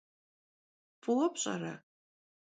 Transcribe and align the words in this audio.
F'ıue 1.01 1.27
pş'ere? 1.33 1.73